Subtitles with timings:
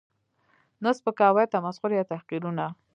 [0.83, 2.65] ،نه سپکاوی، تمسخر یا تحقیرونه